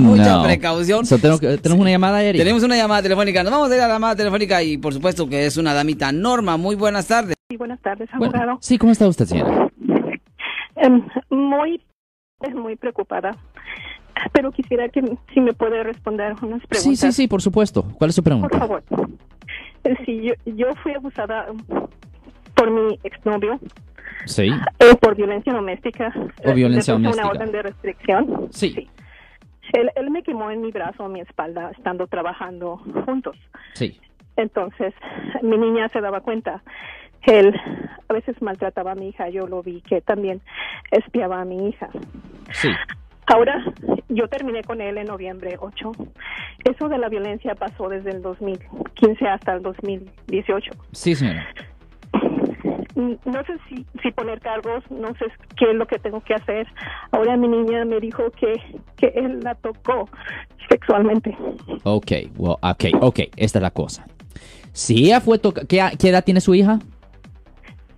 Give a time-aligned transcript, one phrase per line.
[0.16, 0.42] Mucha No.
[0.44, 1.06] precaución.
[1.06, 2.40] So, tenemos, que- tenemos una llamada, Eric.
[2.40, 3.42] Tenemos una llamada telefónica.
[3.42, 6.10] Nos vamos a ir a la llamada telefónica y por supuesto que es una damita.
[6.12, 7.36] Norma, muy buenas tardes.
[7.48, 8.58] Sí, buenas tardes, Bueno, abogado.
[8.62, 9.68] sí, ¿cómo está usted, señora?
[10.76, 11.82] Em, muy,
[12.40, 13.36] es muy preocupada,
[14.32, 15.02] pero quisiera que
[15.34, 16.82] si me puede responder unas preguntas.
[16.82, 17.84] Sí, sí, sí, por supuesto.
[17.98, 18.58] ¿Cuál es su Por pregunta?
[18.58, 18.82] favor.
[19.84, 21.58] Eh, Sí, yo, yo fui abusada um,
[22.54, 23.58] por mi exnovio
[24.26, 24.48] Sí.
[24.78, 26.12] eh, por violencia doméstica.
[26.46, 27.24] O violencia doméstica.
[27.24, 28.48] Una orden de restricción.
[28.50, 28.88] Sí.
[29.72, 33.36] Él, él me quemó en mi brazo, en mi espalda, estando trabajando juntos.
[33.74, 34.00] Sí.
[34.36, 34.94] Entonces,
[35.42, 36.62] mi niña se daba cuenta.
[37.22, 37.54] Él
[38.08, 39.28] a veces maltrataba a mi hija.
[39.28, 40.40] Yo lo vi que también
[40.90, 41.88] espiaba a mi hija.
[42.52, 42.70] Sí.
[43.26, 43.62] Ahora,
[44.08, 45.92] yo terminé con él en noviembre 8.
[46.64, 50.72] Eso de la violencia pasó desde el 2015 hasta el 2018.
[50.92, 51.46] Sí, señora.
[53.24, 56.66] No sé si, si poner cargos, no sé qué es lo que tengo que hacer.
[57.12, 58.54] Ahora mi niña me dijo que,
[58.96, 60.08] que él la tocó
[60.68, 61.36] sexualmente.
[61.84, 64.06] Ok, well, ok, ok, esta es la cosa.
[64.72, 66.78] Si ella fue tocada, ¿qué, qué edad tiene su hija?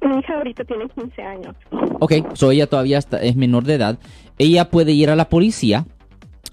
[0.00, 1.54] Mi hija ahorita tiene 15 años.
[2.00, 3.98] Ok, so ella todavía está, es menor de edad.
[4.38, 5.86] Ella puede ir a la policía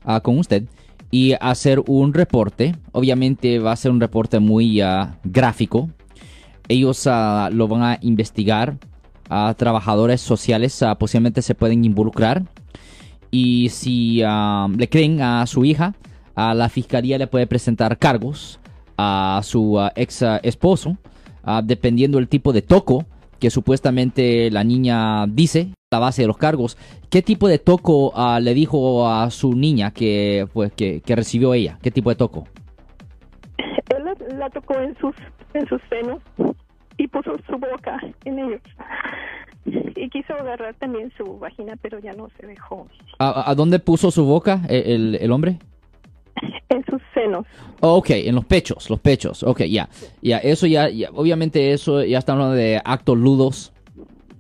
[0.04, 0.64] ah, con usted
[1.12, 2.76] y hacer un reporte.
[2.92, 5.90] Obviamente va a ser un reporte muy ah, gráfico.
[6.70, 8.78] Ellos ah, lo van a investigar.
[9.58, 12.44] trabajadores sociales ah, posiblemente se pueden involucrar.
[13.32, 15.96] Y si ah, le creen a su hija,
[16.36, 18.60] a la fiscalía le puede presentar cargos
[18.98, 20.98] a su ex esposo,
[21.64, 23.06] dependiendo del tipo de toco
[23.40, 26.78] que supuestamente la niña dice, la base de los cargos.
[27.10, 31.80] ¿Qué tipo de toco le dijo a su niña que, pues, que recibió ella?
[31.82, 32.46] ¿Qué tipo de toco?
[34.54, 35.16] La, tocó en sus,
[35.54, 36.20] en sus senos
[36.98, 38.62] y puso su boca en ellos.
[39.96, 42.88] Y quiso agarrar también su vagina, pero ya no se dejó.
[43.20, 45.60] ¿A, dónde puso su boca el, el- hombre?
[46.70, 47.46] En sus senos.
[47.82, 49.44] Oh, ok, en los pechos, los pechos.
[49.44, 49.90] Ok, ya.
[50.22, 53.74] Ya, eso ya, ya- obviamente eso ya está hablando de actos ludos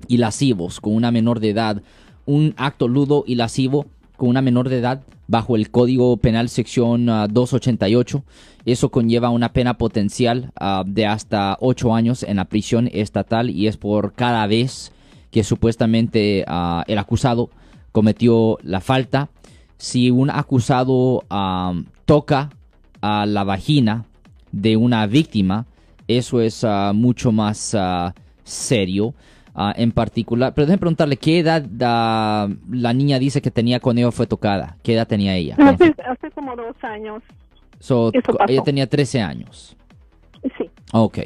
[0.08, 1.82] y lascivos con una menor de edad.
[2.26, 3.88] Un acto ludo y lascivo
[4.20, 8.24] con una menor de edad bajo el Código Penal sección ah, 288.
[8.66, 13.66] Eso conlleva una pena potencial ah, de hasta 8 años en la prisión estatal y
[13.66, 14.92] es por cada vez
[15.32, 17.50] que supuestamente ah, el acusado
[17.92, 19.30] cometió la falta.
[19.78, 21.74] Si un acusado ah,
[22.06, 22.52] toca
[23.02, 24.06] a la vagina
[24.52, 25.66] de una víctima,
[26.08, 28.14] eso es ah, mucho más ah,
[28.44, 29.14] serio.
[29.60, 34.02] Ah, en particular, pero déjeme preguntarle, ¿qué edad ah, la niña dice que tenía cuando
[34.02, 34.78] ella fue tocada?
[34.82, 35.56] ¿Qué edad tenía ella?
[35.60, 37.22] Hace, hace como dos años.
[37.80, 38.12] So,
[38.48, 39.76] ella tenía 13 años.
[40.58, 40.70] Sí.
[40.94, 41.20] Ok.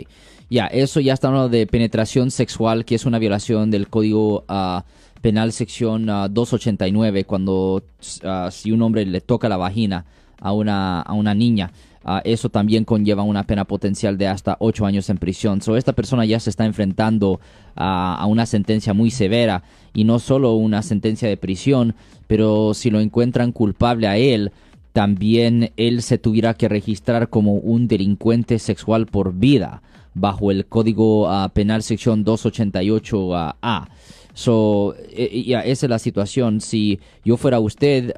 [0.49, 4.83] Ya, eso ya está hablando de penetración sexual, que es una violación del Código ah,
[5.21, 7.83] Penal sección ah, 289, cuando
[8.23, 10.05] ah, si un hombre le toca la vagina
[10.39, 11.71] a una, a una niña,
[12.05, 15.61] ah, eso también conlleva una pena potencial de hasta 8 años en prisión.
[15.61, 17.39] So, esta persona ya se está enfrentando
[17.75, 21.95] a- una sentencia muy severa, y no solo una sentencia de prisión,
[22.27, 24.51] pero si lo encuentran culpable a él,
[24.91, 29.81] también él se tuviera que registrar como un delincuente sexual por vida
[30.13, 33.87] bajo el Código ah, Penal sección 288A.
[34.35, 36.59] So, eh, ya, esa es la situación.
[36.61, 38.13] Si yo fuera usted,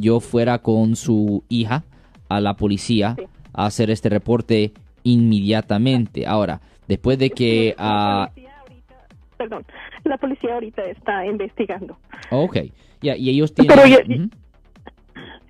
[0.00, 1.84] yo fuera con su hija
[2.28, 3.24] a la policía Sí.
[3.52, 4.72] a hacer este reporte
[5.04, 6.26] inmediatamente.
[6.26, 7.74] Ahora, después de que...
[7.78, 9.06] La ah, policía ahorita-
[9.36, 9.64] perdón,
[10.04, 11.98] la policía ahorita está investigando.
[12.30, 12.56] ok,
[13.02, 13.76] ya, y ellos tienen...
[13.76, 14.30] Pero yo- Ujú.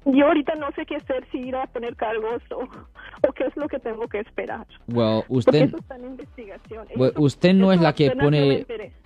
[0.08, 2.62] Yo ahorita no sé qué hacer, si ir a poner cargos o,
[3.28, 4.64] o qué es lo que tengo que esperar.
[4.86, 5.62] Well, Porque usted...
[5.62, 6.86] eso está en investigación.
[6.94, 8.64] Bueno, Eso- usted no es la que pone-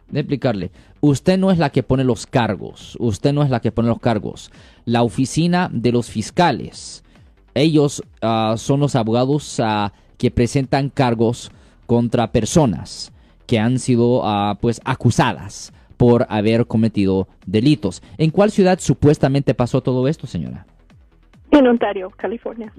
[0.09, 0.71] de explicarle.
[1.01, 2.99] Usted no es la que pone los cargos.
[3.01, 4.53] Usted no es la que pone los cargos.
[4.85, 7.03] La oficina de los fiscales.
[7.55, 11.51] Ellos ah, son los abogados ah, que presentan cargos
[11.87, 13.13] contra personas
[13.47, 18.03] que han sido ah, pues acusadas por haber cometido delitos.
[18.17, 20.67] ¿En cuál ciudad supuestamente pasó todo esto, señora?
[21.51, 22.73] En Ontario, California.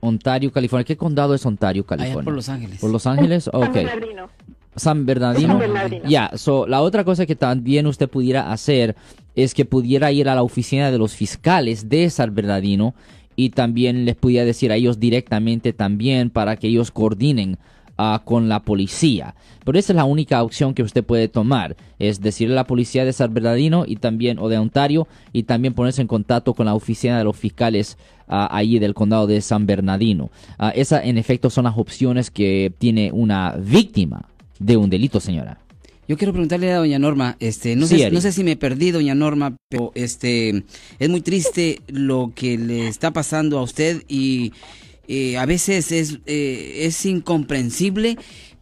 [0.00, 0.84] Ontario, California.
[0.84, 2.14] ¿Qué condado es Ontario, California?
[2.18, 2.78] Allá por Los Ángeles.
[2.80, 3.44] ¿Por Los Ángeles?
[3.44, 3.74] San Ok.
[3.74, 4.28] Bernardino.
[4.76, 5.48] San Bernardino.
[5.48, 6.04] San Bernardino.
[6.08, 8.94] Ya, so, la otra cosa que también usted pudiera hacer
[9.34, 12.94] es que pudiera ir a la oficina de los fiscales de San Bernardino
[13.36, 17.58] y también les pudiera decir a ellos directamente también para que ellos coordinen
[17.96, 19.34] ah, con la policía.
[19.64, 23.04] Pero esa es la única opción que usted puede tomar, es decirle a la policía
[23.04, 26.74] de San Bernardino y también, o de Ontario, y también ponerse en contacto con la
[26.74, 27.96] oficina de los fiscales
[28.28, 30.30] ah, allí del condado de San Bernardino.
[30.58, 34.28] Ah, esa, en efecto, son las opciones que tiene una víctima
[34.58, 35.63] de un delito, señora.
[36.06, 39.14] Yo quiero preguntarle a doña Norma, este, no, sé, no sé si me perdí, doña
[39.14, 40.64] Norma, pero este,
[40.98, 44.52] es muy triste lo que le está pasando a usted y
[45.08, 48.18] eh, a veces es, eh, es incomprensible,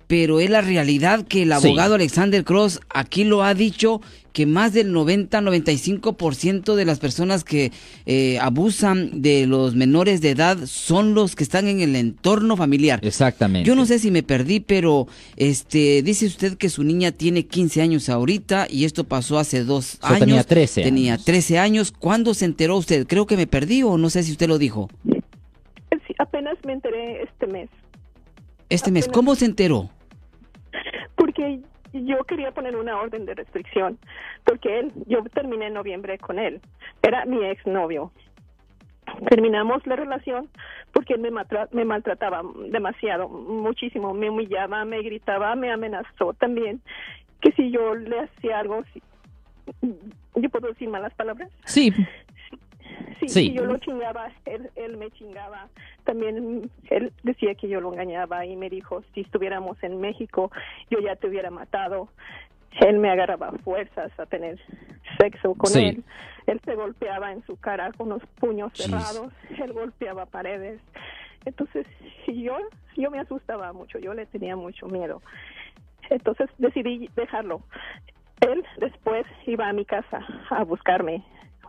[0.07, 4.01] pero es la realidad que el abogado Alexander Cross aquí lo ha dicho
[4.33, 7.73] que más del 90-95% de las personas que
[8.07, 13.01] eh, abusan de los menores de edad son los que están en el entorno familiar.
[13.03, 13.67] Exactamente.
[13.67, 15.07] Yo no sé si me perdí, pero
[15.37, 19.99] este dice usted que su niña tiene 15 años ahorita y esto pasó hace dos
[20.03, 20.21] años.
[20.21, 21.93] Tenía 13 Tenía 13 años.
[21.93, 23.07] ¿Cuándo se enteró usted?
[23.07, 24.89] Creo que me perdí o no sé si usted lo dijo.
[25.05, 27.69] Sí, apenas me enteré este mes.
[28.69, 29.91] Este mes, ¿cómo se enteró?
[31.93, 33.99] Yo quería poner una orden de restricción
[34.45, 36.61] porque él, yo terminé en noviembre con él,
[37.03, 38.13] era mi exnovio.
[39.29, 40.49] Terminamos la relación
[40.93, 41.31] porque él me,
[41.73, 46.81] me maltrataba demasiado, muchísimo, me humillaba, me gritaba, me amenazó también
[47.41, 48.83] que si yo le hacía algo,
[50.37, 51.51] ¿yo puedo decir malas palabras?
[51.65, 51.93] Sí,
[53.23, 53.53] Sí, sí.
[53.53, 55.69] yo lo chingaba, él, él me chingaba.
[56.05, 60.51] También él decía que yo lo engañaba y me dijo, si estuviéramos en México,
[60.91, 62.09] yo ya te hubiera matado.
[62.81, 64.59] Él me agarraba fuerzas a tener
[65.19, 66.03] sexo con él.
[66.47, 69.33] Él se golpeaba en su cara con los puños cerrados.
[69.51, 70.81] Él golpeaba paredes.
[71.45, 71.87] Entonces,
[72.27, 72.57] yo,
[72.97, 73.99] yo me asustaba mucho.
[73.99, 75.23] Yo le tenía mucho miedo.
[76.11, 77.63] Entonces decidí dejarlo.
[78.41, 81.23] Él después iba a mi casa a buscarme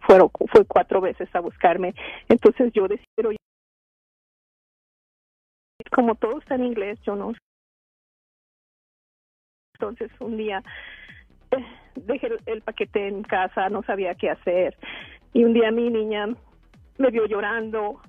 [0.05, 1.93] fueron, fue cuatro veces a buscarme.
[2.29, 3.31] Entonces yo decido,
[5.91, 7.33] como todo está en inglés, yo no.
[9.75, 10.63] Entonces un día
[11.51, 11.65] eh,
[11.95, 14.77] dejé el, paquete en casa, no sabía qué hacer.
[15.33, 16.27] Y un día mi niña
[16.97, 17.99] me vio llorando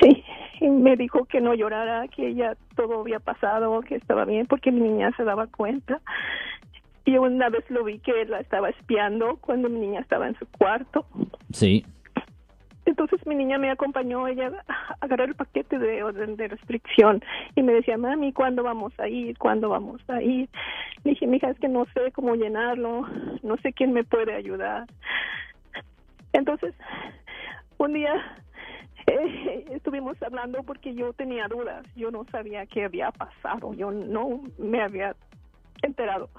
[0.60, 4.70] y me dijo que no llorara, que ya todo había pasado, que estaba bien, porque
[4.70, 6.00] mi niña se daba cuenta.
[7.04, 10.46] Y una vez lo vi que la estaba espiando cuando mi niña estaba en su
[10.46, 11.06] cuarto.
[11.52, 11.84] Sí.
[12.84, 14.52] Entonces mi niña me acompañó, ella
[15.00, 17.22] agarró el paquete de orden de restricción
[17.54, 19.38] y me decía, mami, ¿cuándo vamos a ir?
[19.38, 20.48] ¿Cuándo vamos a ir?
[21.04, 23.06] Le dije, mija, es que no sé cómo llenarlo,
[23.42, 24.86] no sé quién me puede ayudar.
[26.32, 26.74] Entonces,
[27.78, 28.14] un día
[29.06, 34.42] eh, estuvimos hablando porque yo tenía dudas, yo no sabía qué había pasado, yo no
[34.58, 35.14] me había
[35.82, 36.30] enterado.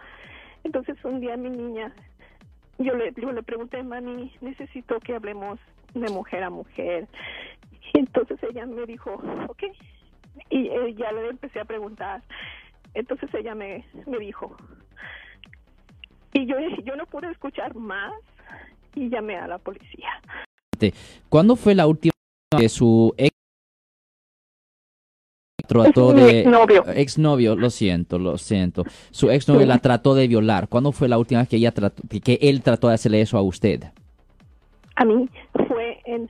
[0.64, 1.94] Entonces un día mi niña,
[2.78, 5.60] yo le, yo le pregunté, mami, necesito que hablemos
[5.94, 7.08] de mujer a mujer.
[7.94, 9.64] Y entonces ella me dijo, ok.
[10.50, 12.24] Y eh, ya le empecé a preguntar.
[12.94, 14.56] Entonces ella me, me dijo.
[16.34, 18.14] Y yo, yo no pude escuchar más
[18.96, 20.10] y llamé a la policía.
[21.30, 22.12] ¿Cuándo fue la última
[22.58, 23.33] que su ex
[25.74, 26.86] trató de exnovio.
[26.88, 28.84] exnovio, lo siento, lo siento.
[29.12, 30.68] Su exnovio la trató de violar.
[30.68, 33.42] ¿Cuándo fue la última vez que ella trató, que él trató de hacerle eso a
[33.42, 33.84] usted?
[34.96, 35.28] A mí
[35.68, 36.30] fue en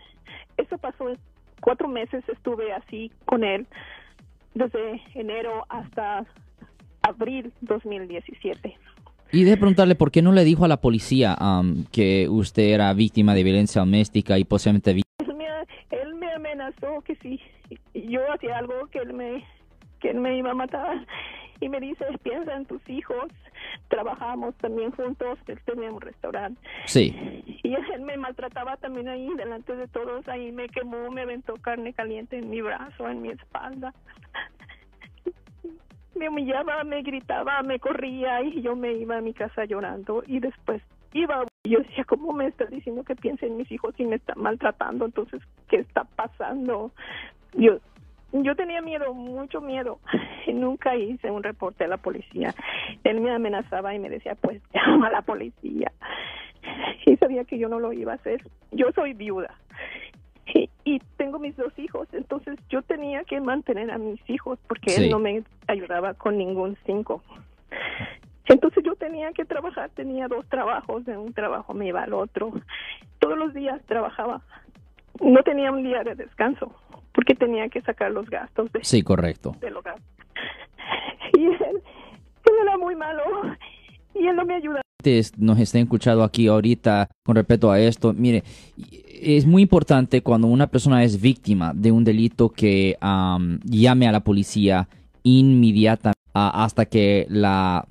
[0.57, 1.18] eso pasó en
[1.62, 3.66] cuatro meses estuve así con él
[4.54, 6.25] desde enero hasta
[7.01, 8.75] abril 2017.
[9.31, 12.94] Y de preguntarle por qué no le dijo a la policía um, que usted era
[12.94, 17.16] víctima de violencia doméstica y posiblemente él me amenazó que
[18.08, 19.46] yo hacía algo que él me
[20.00, 21.06] que él me iba a matar.
[21.60, 23.32] Y me dice piensa en tus hijos.
[23.88, 27.16] Trabajamos también juntos él tenía un restaurante sí.
[27.64, 30.28] Y él me maltrataba también ahí delante de todos.
[30.28, 33.94] Ahí me quemó me aventó carne caliente en mi brazo en mi espalda.
[36.16, 40.24] Me humillaba me gritaba me corría y yo me iba a mi casa llorando.
[40.27, 44.04] Y después iba yo decía, ¿cómo me está diciendo que piense en mis hijos y
[44.04, 45.06] me está maltratando?
[45.06, 46.92] Entonces, ¿qué está pasando?
[47.54, 47.77] Yo,
[48.34, 50.00] yo tenía miedo, mucho miedo.
[50.54, 52.54] Nunca hice un reporte a la policía.
[53.04, 55.92] Él me amenazaba y me decía, pues llama a la policía.
[57.06, 58.42] Y sabía que yo no lo iba a hacer.
[58.72, 59.54] Yo soy viuda
[60.54, 64.96] y, y tengo mis dos hijos, entonces yo tenía que mantener a mis hijos porque
[64.96, 67.22] él no me ayudaba con ningún cinco.
[68.46, 72.52] Entonces yo tenía que trabajar, tenía dos trabajos, de un trabajo me iba al otro.
[73.20, 74.42] Todos los días trabajaba.
[75.22, 76.74] No tenía un día de descanso
[77.13, 79.55] porque tenía que sacar los gastos de, sí, correcto.
[79.62, 79.96] del hogar.
[81.36, 81.82] Y él,
[82.62, 83.24] era muy malo
[84.13, 84.82] y él no me ayudaba.
[85.38, 88.13] Nos estén escuchando aquí ahorita con respecto a esto.
[88.13, 88.43] Mire,
[89.22, 92.98] es muy importante cuando una persona es víctima de un delito que
[93.63, 94.88] llame a la policía
[95.24, 97.88] inmediatamente hasta que la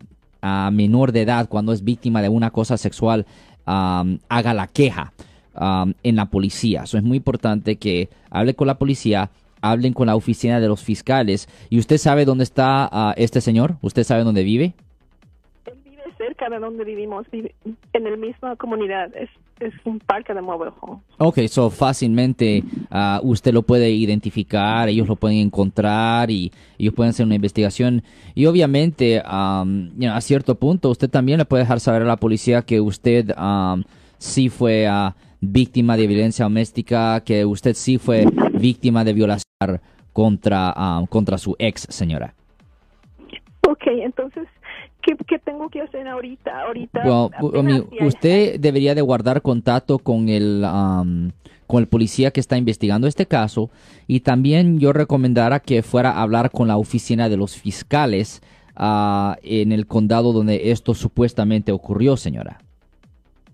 [0.72, 3.26] menor de edad, cuando es víctima de una cosa sexual,
[3.66, 5.12] haga la queja
[5.54, 6.82] en la policía.
[6.84, 9.30] Eso es muy importante que hable con la policía,
[9.60, 11.48] hablen con la oficina de los fiscales.
[11.70, 13.76] ¿Y usted sabe dónde está ah, este señor?
[13.80, 14.74] ¿Usted sabe dónde vive?
[15.66, 19.14] Él vive cerca de donde vivimos, en la misma comunidad.
[19.16, 19.30] Es,
[19.60, 21.00] es un parque de mobile home.
[21.18, 27.10] Ok, so fácilmente uh, usted lo puede identificar, ellos lo pueden encontrar y ellos pueden
[27.10, 28.02] hacer una investigación.
[28.34, 32.62] Y obviamente, um, a cierto punto, usted también le puede dejar saber a la policía
[32.62, 33.84] que usted um,
[34.18, 38.24] sí fue uh, víctima de violencia doméstica, que usted sí fue
[38.58, 39.80] víctima de violación
[40.12, 42.34] contra, um, contra su ex señora.
[43.68, 44.48] Ok, entonces
[45.02, 46.62] ¿Qué, tengo que hacer ahorita?
[46.62, 47.02] Ahorita.
[48.00, 50.64] usted debería de guardar contacto con el
[51.66, 53.70] con el policía que está investigando este caso
[54.06, 58.42] y también yo recomendara que fuera a hablar con la oficina de los fiscales
[58.76, 62.60] ah, en el condado donde esto supuestamente ocurrió, señora.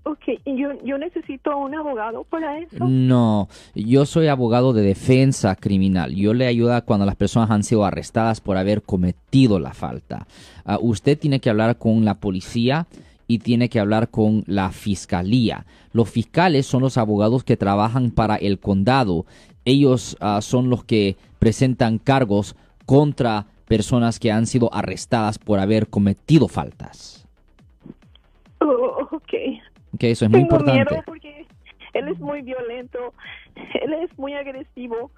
[0.08, 2.82] Ok, yo, yo necesito un abogado para eso.
[2.88, 6.14] No, yo soy abogado de defensa criminal.
[6.14, 10.26] Yo le ayudo cuando las personas han sido arrestadas por haber cometido la falta.
[10.64, 12.86] Ah, usted tiene que hablar con la policía
[13.26, 15.66] y tiene que hablar con la fiscalía.
[15.92, 19.26] Los fiscales son los abogados que trabajan para el condado.
[19.66, 25.88] Ellos ah, son los que presentan cargos contra personas que han sido arrestadas por haber
[25.88, 27.26] cometido faltas.
[28.62, 28.97] Oh.
[29.98, 30.72] Que eso es muy importante.
[30.72, 31.46] miedo porque
[31.94, 33.14] él es muy violento,
[33.82, 35.10] él es muy agresivo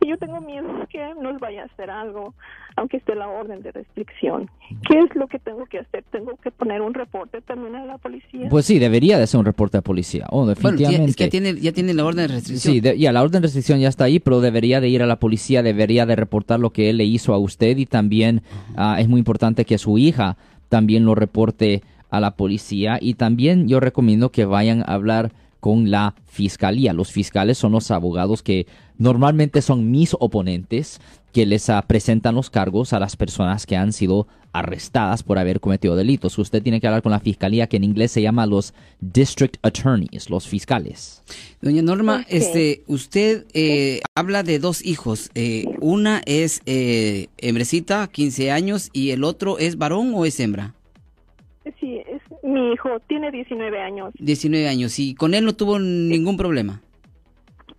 [0.00, 2.34] y yo tengo miedo que nos vaya a hacer algo,
[2.76, 4.48] aunque esté la orden de restricción.
[4.88, 6.04] ¿Qué es lo que tengo que hacer?
[6.12, 8.48] ¿Tengo que poner un reporte también a la policía?
[8.48, 10.26] Pues sí, debería de ser un reporte a policía.
[10.30, 11.12] Oh, definitivamente.
[11.16, 12.74] ya tiene, ya tiene la orden de restricción.
[12.74, 15.16] Sí, ya la orden de restricción ya está ahí, pero debería de ir a la
[15.16, 18.42] policía, debería de reportar lo que él le hizo a usted y también
[18.76, 20.36] ah, es muy importante que su hija
[20.68, 25.90] también lo reporte a la policía y también yo recomiendo que vayan a hablar con
[25.90, 26.92] la fiscalía.
[26.92, 31.00] Los fiscales son los abogados que normalmente son mis oponentes
[31.32, 35.60] que les ah, presentan los cargos a las personas que han sido arrestadas por haber
[35.60, 36.38] cometido delitos.
[36.38, 40.30] Usted tiene que hablar con la fiscalía que en inglés se llama los district attorneys,
[40.30, 41.22] los fiscales.
[41.60, 45.30] Doña Norma, este, usted eh, habla de dos hijos.
[45.34, 50.74] Eh, una es eh, hembrecita, 15 años, y el otro es varón o es hembra.
[51.78, 51.97] Sí,
[52.48, 54.12] mi hijo, tiene 19 años.
[54.18, 56.80] 19 años, ¿y con él no tuvo ningún problema?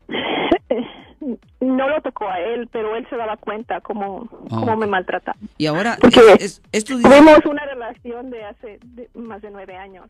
[1.60, 5.38] No lo tocó a él, pero él se daba cuenta cómo, cómo me maltrataba.
[5.58, 5.98] Y ahora,
[6.40, 8.80] es, tuvimos una relación de hace
[9.14, 10.08] más de nueve años.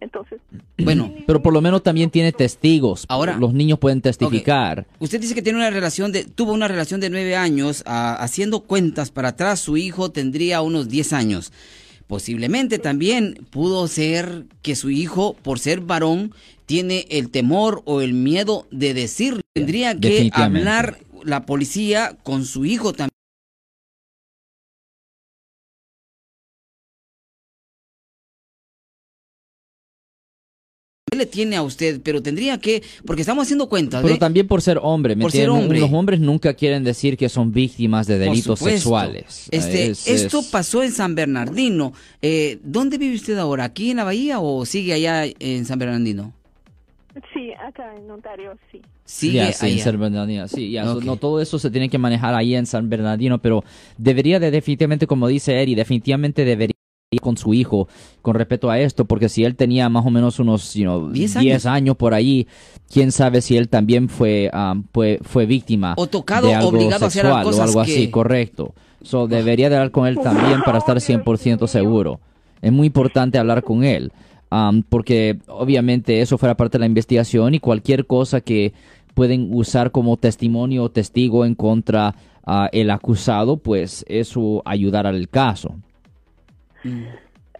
[0.00, 0.40] Entonces,
[0.78, 3.06] bueno, pero por lo menos también tiene testigos.
[3.08, 4.86] Ahora, los niños pueden testificar.
[4.98, 8.60] Usted dice que tiene una relación de, tuvo una relación de nueve años, ah, haciendo
[8.60, 11.52] cuentas para atrás, su hijo tendría unos 10 años.
[12.06, 16.32] Posiblemente también pudo ser que su hijo, por ser varón,
[16.64, 19.40] tiene el temor o el miedo de decir.
[19.54, 23.15] Tendría que hablar la policía con su hijo también.
[31.16, 34.02] Le tiene a usted, pero tendría que, porque estamos haciendo cuentas.
[34.02, 35.80] Pero también por ser hombre, por ser hombre.
[35.80, 39.48] Los hombres nunca quieren decir que son víctimas de delitos sexuales.
[39.50, 41.92] Este, esto pasó en San Bernardino.
[42.22, 43.64] Eh, ¿Dónde vive usted ahora?
[43.64, 46.32] ¿Aquí en la bahía o sigue allá en San Bernardino?
[47.32, 48.82] Sí, acá en Ontario, sí.
[49.04, 52.90] Sí, en San Bernardino, sí, no todo eso se tiene que manejar ahí en San
[52.90, 53.62] Bernardino, pero
[53.96, 56.75] debería de definitivamente, como dice Eri, definitivamente debería
[57.22, 57.86] con su hijo
[58.20, 61.96] con respecto a esto, porque si él tenía más o menos unos 10 años.
[61.96, 62.48] por ahí,
[62.90, 67.08] quién sabe si él también fue, um, fue, fue, víctima o tocado, de algo obligado
[67.08, 68.74] sexual a hacer o algo así, correcto.
[69.02, 72.18] So, debería de hablar con él también para estar 100% seguro.
[72.60, 74.10] Es muy importante hablar con él,
[74.50, 78.72] um, porque obviamente eso fuera parte de la investigación y cualquier cosa que
[79.14, 82.16] pueden usar como testimonio o testigo en contra
[82.48, 85.76] uh, el acusado, pues eso ayudará al caso.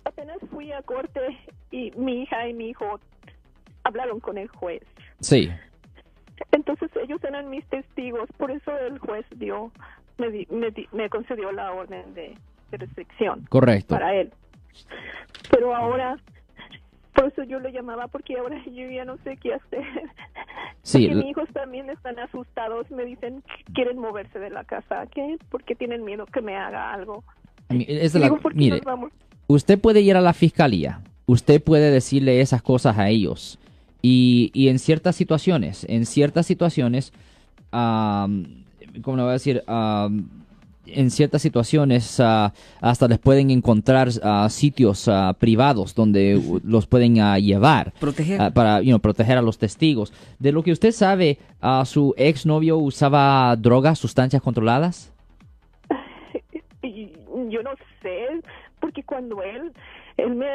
[0.05, 1.21] Apenas fui a corte
[1.71, 3.01] y mi hija y mi hijo
[3.83, 4.83] hablaron con el juez.
[5.21, 5.51] Sí.
[6.53, 9.73] Entonces ellos eran mis testigos, por eso el juez dio,
[10.19, 10.47] me,
[10.93, 12.37] me, concedió la orden de,
[12.73, 13.47] restricción.
[13.49, 13.95] Correcto.
[13.95, 14.33] Para él.
[15.51, 16.19] Pero ahora,
[17.15, 19.85] por eso yo lo llamaba, porque ahora yo ya no sé qué hacer.
[20.83, 21.09] Sí.
[21.09, 25.37] Porque mis hijos también están asustados, me dicen que quieren moverse de la casa, ¿qué?
[25.51, 27.25] Porque tienen miedo que me haga algo
[28.55, 28.81] mire,
[29.47, 33.59] usted puede ir a la fiscalía, usted puede decirle esas cosas a ellos.
[34.03, 37.13] Y, y en ciertas situaciones, en ciertas situaciones,
[37.73, 38.45] um,
[39.03, 39.63] ¿cómo le voy a decir?
[40.87, 47.17] en ciertas situaciones ah, hasta les pueden encontrar ah, sitios ah, privados donde los pueden
[47.41, 48.53] llevar proteger.
[48.53, 50.13] para proteger a los testigos.
[50.39, 51.39] De lo que usted sabe,
[51.85, 55.13] ¿su exnovio usaba drogas, sustancias controladas?
[57.51, 57.73] Yo no
[58.03, 58.29] sé,
[58.81, 59.73] porque cuando él
[60.17, 60.49] él me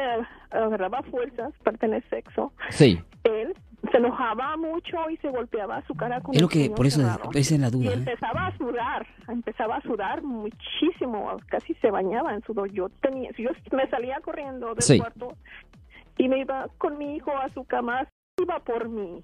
[0.50, 2.52] agarraba fuerzas para tener sexo.
[2.70, 3.00] Sí.
[3.24, 3.54] Él
[3.90, 7.06] se enojaba mucho y se golpeaba su cara con es lo que por eso es
[7.58, 7.94] la duda y ¿eh?
[7.94, 13.50] empezaba a sudar empezaba a sudar muchísimo casi se bañaba en sudor yo tenía yo
[13.72, 15.36] me salía corriendo del cuarto
[16.16, 18.06] y me iba con mi hijo a su cama
[18.40, 19.20] iba por mí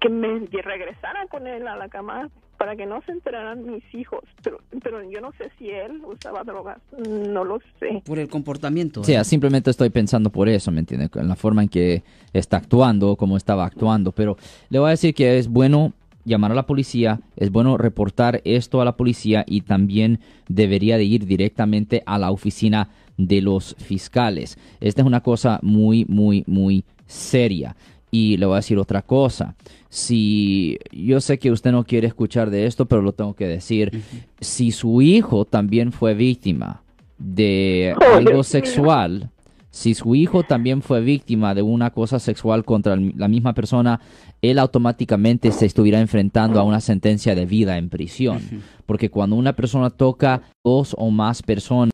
[0.00, 4.20] que me regresara con él a la cama para que no se enteraran mis hijos,
[4.42, 8.02] pero, pero yo no sé si él usaba drogas, no lo sé.
[8.04, 9.04] Por el comportamiento.
[9.04, 11.10] Sí, simplemente estoy pensando por eso, ¿me entiende?
[11.14, 14.36] En la forma en que está actuando, cómo estaba actuando, pero
[14.70, 15.92] le voy a decir que es bueno
[16.24, 21.04] llamar a la policía, es bueno reportar esto a la policía y también debería de
[21.04, 24.58] ir directamente a la oficina de los fiscales.
[24.80, 27.76] Esta es una cosa muy, muy, muy seria.
[28.14, 29.56] Y le voy a decir otra cosa.
[29.88, 34.02] Si yo sé que usted no quiere escuchar de esto, pero lo tengo que decir.
[34.40, 36.84] Si su hijo también fue víctima
[37.18, 39.30] de algo sexual,
[39.70, 44.00] si su hijo también fue víctima de una cosa sexual contra la misma persona,
[44.40, 48.40] él automáticamente se estuviera enfrentando a una sentencia de vida en prisión.
[48.86, 51.93] Porque cuando una persona toca dos o más personas,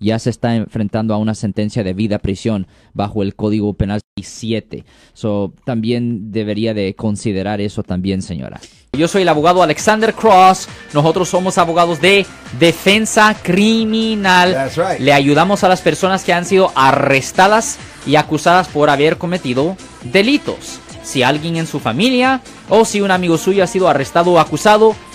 [0.00, 4.84] ya se está enfrentando a una sentencia de vida prisión bajo el Código Penal 7.
[5.12, 8.60] So, también debería de considerar eso también, señora.
[8.92, 10.68] Yo soy el abogado Alexander Cross.
[10.94, 12.26] Nosotros somos abogados de
[12.58, 14.70] defensa criminal.
[14.98, 20.80] Le ayudamos a las personas que han sido arrestadas y acusadas por haber cometido delitos.
[21.02, 24.94] Si alguien en su familia o si un amigo suyo ha sido arrestado o acusado,